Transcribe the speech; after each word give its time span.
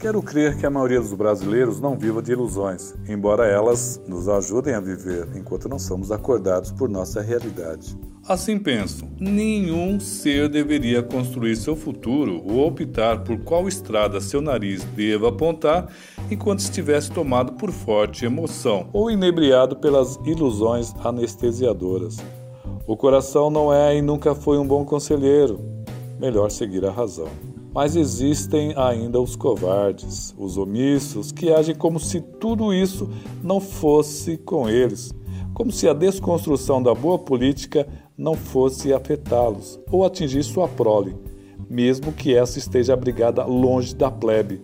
Quero 0.00 0.22
crer 0.22 0.56
que 0.56 0.64
a 0.64 0.70
maioria 0.70 0.98
dos 0.98 1.12
brasileiros 1.12 1.78
não 1.78 1.94
viva 1.94 2.22
de 2.22 2.32
ilusões, 2.32 2.94
embora 3.06 3.46
elas 3.46 4.00
nos 4.08 4.30
ajudem 4.30 4.72
a 4.72 4.80
viver 4.80 5.28
enquanto 5.36 5.68
não 5.68 5.78
somos 5.78 6.10
acordados 6.10 6.72
por 6.72 6.88
nossa 6.88 7.20
realidade. 7.20 7.94
Assim 8.26 8.58
penso, 8.58 9.06
nenhum 9.20 10.00
ser 10.00 10.48
deveria 10.48 11.02
construir 11.02 11.54
seu 11.54 11.76
futuro 11.76 12.42
ou 12.46 12.66
optar 12.66 13.22
por 13.24 13.40
qual 13.40 13.68
estrada 13.68 14.22
seu 14.22 14.40
nariz 14.40 14.82
deva 14.96 15.28
apontar 15.28 15.92
enquanto 16.30 16.60
estivesse 16.60 17.10
tomado 17.10 17.52
por 17.52 17.70
forte 17.70 18.24
emoção 18.24 18.88
ou 18.94 19.10
inebriado 19.10 19.76
pelas 19.76 20.18
ilusões 20.24 20.94
anestesiadoras. 21.04 22.16
O 22.86 22.96
coração 22.96 23.50
não 23.50 23.70
é 23.70 23.94
e 23.98 24.00
nunca 24.00 24.34
foi 24.34 24.56
um 24.56 24.66
bom 24.66 24.82
conselheiro. 24.82 25.60
Melhor 26.18 26.50
seguir 26.50 26.86
a 26.86 26.90
razão. 26.90 27.49
Mas 27.72 27.94
existem 27.94 28.74
ainda 28.76 29.20
os 29.20 29.36
covardes, 29.36 30.34
os 30.36 30.56
omissos, 30.56 31.30
que 31.30 31.52
agem 31.52 31.74
como 31.74 32.00
se 32.00 32.20
tudo 32.20 32.74
isso 32.74 33.08
não 33.42 33.60
fosse 33.60 34.36
com 34.36 34.68
eles, 34.68 35.14
como 35.54 35.70
se 35.70 35.88
a 35.88 35.92
desconstrução 35.92 36.82
da 36.82 36.92
boa 36.94 37.18
política 37.18 37.86
não 38.18 38.34
fosse 38.34 38.92
afetá-los 38.92 39.78
ou 39.90 40.04
atingir 40.04 40.42
sua 40.42 40.66
prole, 40.66 41.16
mesmo 41.68 42.12
que 42.12 42.34
essa 42.34 42.58
esteja 42.58 42.92
abrigada 42.92 43.44
longe 43.44 43.94
da 43.94 44.10
plebe. 44.10 44.60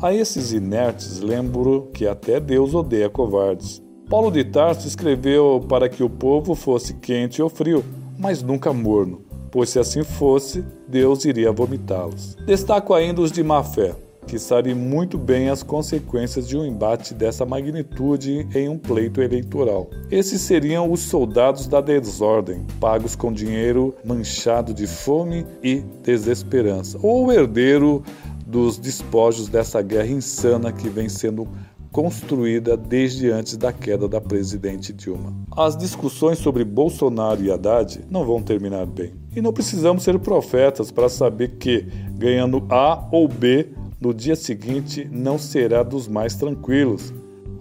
A 0.00 0.12
esses 0.12 0.52
inertes 0.52 1.20
lembro 1.20 1.88
que 1.94 2.06
até 2.06 2.38
Deus 2.38 2.74
odeia 2.74 3.08
covardes. 3.08 3.82
Paulo 4.10 4.30
de 4.30 4.44
Tarso 4.44 4.86
escreveu 4.86 5.64
para 5.66 5.88
que 5.88 6.02
o 6.02 6.10
povo 6.10 6.54
fosse 6.54 6.94
quente 6.94 7.40
ou 7.40 7.48
frio, 7.48 7.82
mas 8.18 8.42
nunca 8.42 8.72
morno, 8.72 9.22
pois 9.56 9.70
se 9.70 9.78
assim 9.78 10.04
fosse, 10.04 10.62
Deus 10.86 11.24
iria 11.24 11.50
vomitá-los. 11.50 12.36
Destaco 12.44 12.92
ainda 12.92 13.22
os 13.22 13.32
de 13.32 13.42
má 13.42 13.64
fé 13.64 13.94
que 14.26 14.38
sabe 14.38 14.74
muito 14.74 15.16
bem 15.16 15.48
as 15.48 15.62
consequências 15.62 16.48
de 16.48 16.58
um 16.58 16.66
embate 16.66 17.14
dessa 17.14 17.46
magnitude 17.46 18.46
em 18.52 18.68
um 18.68 18.76
pleito 18.76 19.22
eleitoral. 19.22 19.88
Esses 20.10 20.40
seriam 20.40 20.90
os 20.90 20.98
soldados 21.00 21.68
da 21.68 21.80
desordem, 21.80 22.66
pagos 22.80 23.14
com 23.14 23.32
dinheiro 23.32 23.94
manchado 24.04 24.74
de 24.74 24.86
fome 24.88 25.46
e 25.62 25.76
desesperança, 26.02 26.98
ou 27.00 27.26
o 27.26 27.32
herdeiro 27.32 28.02
dos 28.44 28.78
despojos 28.78 29.48
dessa 29.48 29.80
guerra 29.80 30.08
insana 30.08 30.72
que 30.72 30.88
vem 30.88 31.08
sendo 31.08 31.48
construída 31.96 32.76
desde 32.76 33.30
antes 33.30 33.56
da 33.56 33.72
queda 33.72 34.06
da 34.06 34.20
presidente 34.20 34.92
Dilma. 34.92 35.34
As 35.56 35.74
discussões 35.74 36.38
sobre 36.38 36.62
Bolsonaro 36.62 37.42
e 37.42 37.50
Haddad 37.50 38.04
não 38.10 38.22
vão 38.22 38.42
terminar 38.42 38.84
bem. 38.84 39.14
E 39.34 39.40
não 39.40 39.50
precisamos 39.50 40.02
ser 40.02 40.18
profetas 40.18 40.90
para 40.90 41.08
saber 41.08 41.56
que, 41.58 41.86
ganhando 42.12 42.62
A 42.68 43.08
ou 43.10 43.26
B, 43.26 43.70
no 43.98 44.12
dia 44.12 44.36
seguinte 44.36 45.08
não 45.10 45.38
será 45.38 45.82
dos 45.82 46.06
mais 46.06 46.36
tranquilos. 46.36 47.14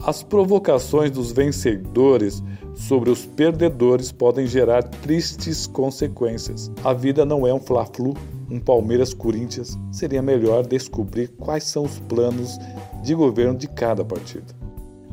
As 0.06 0.22
provocações 0.22 1.12
dos 1.12 1.32
vencedores 1.32 2.44
sobre 2.74 3.10
os 3.12 3.26
perdedores 3.26 4.12
podem 4.12 4.46
gerar 4.46 4.84
tristes 4.84 5.66
consequências. 5.66 6.70
A 6.84 6.92
vida 6.92 7.24
não 7.26 7.48
é 7.48 7.54
um 7.54 7.60
Fla-Flu, 7.62 8.14
um 8.52 8.60
Palmeiras-Corinthians. 8.60 9.78
Seria 9.94 10.22
melhor 10.22 10.66
descobrir 10.66 11.30
quais 11.30 11.64
são 11.64 11.84
os 11.84 12.00
planos 12.00 12.60
de 13.06 13.14
governo 13.14 13.58
de 13.58 13.68
cada 13.68 14.04
partido. 14.04 14.54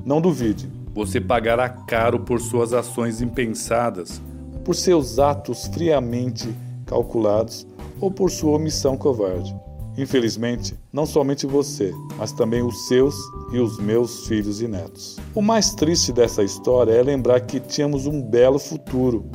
Não 0.04 0.20
duvide, 0.20 0.68
você 0.94 1.20
pagará 1.20 1.68
caro 1.68 2.20
por 2.20 2.40
suas 2.40 2.72
ações 2.72 3.20
impensadas, 3.20 4.20
por 4.64 4.74
seus 4.74 5.18
atos 5.18 5.66
friamente 5.66 6.48
calculados 6.86 7.66
ou 8.00 8.10
por 8.10 8.30
sua 8.30 8.56
omissão 8.56 8.96
covarde. 8.96 9.54
Infelizmente, 9.96 10.74
não 10.90 11.04
somente 11.04 11.46
você, 11.46 11.92
mas 12.16 12.32
também 12.32 12.62
os 12.62 12.88
seus 12.88 13.14
e 13.52 13.58
os 13.58 13.78
meus 13.78 14.26
filhos 14.26 14.62
e 14.62 14.66
netos. 14.66 15.18
O 15.34 15.42
mais 15.42 15.74
triste 15.74 16.12
dessa 16.12 16.42
história 16.42 16.92
é 16.92 17.02
lembrar 17.02 17.40
que 17.40 17.60
tínhamos 17.60 18.06
um 18.06 18.22
belo 18.22 18.58
futuro, 18.58 19.26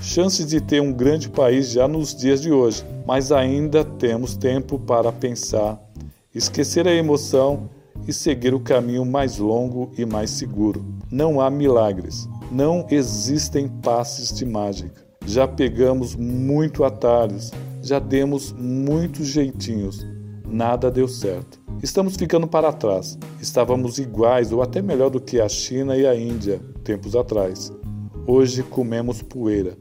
chances 0.00 0.46
de 0.46 0.62
ter 0.62 0.80
um 0.80 0.92
grande 0.92 1.28
país 1.28 1.70
já 1.70 1.86
nos 1.86 2.14
dias 2.14 2.40
de 2.40 2.50
hoje, 2.50 2.82
mas 3.06 3.30
ainda 3.30 3.84
temos 3.84 4.34
tempo 4.34 4.78
para 4.78 5.12
pensar, 5.12 5.78
esquecer 6.34 6.88
a 6.88 6.94
emoção 6.94 7.68
e 8.08 8.12
seguir 8.12 8.54
o 8.54 8.60
caminho 8.60 9.04
mais 9.04 9.36
longo 9.36 9.92
e 9.98 10.06
mais 10.06 10.30
seguro. 10.30 10.82
Não 11.10 11.42
há 11.42 11.50
milagres, 11.50 12.26
não 12.50 12.86
existem 12.90 13.68
passes 13.68 14.34
de 14.34 14.46
mágica. 14.46 15.06
Já 15.26 15.46
pegamos 15.46 16.16
muito 16.16 16.84
atalhos, 16.84 17.50
já 17.82 17.98
demos 17.98 18.50
muitos 18.50 19.26
jeitinhos, 19.26 20.06
nada 20.46 20.90
deu 20.90 21.06
certo. 21.06 21.60
Estamos 21.82 22.16
ficando 22.16 22.48
para 22.48 22.72
trás. 22.72 23.18
Estávamos 23.40 23.98
iguais 23.98 24.50
ou 24.50 24.62
até 24.62 24.80
melhor 24.80 25.10
do 25.10 25.20
que 25.20 25.40
a 25.40 25.48
China 25.48 25.96
e 25.96 26.06
a 26.06 26.14
Índia 26.16 26.60
tempos 26.82 27.14
atrás. 27.14 27.70
Hoje 28.26 28.62
comemos 28.62 29.22
poeira. 29.22 29.76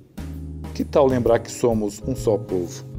Que 0.74 0.84
tal 0.84 1.08
lembrar 1.08 1.40
que 1.40 1.52
somos 1.52 2.04
um 2.06 2.16
só 2.16 2.38
povo? 2.38 2.97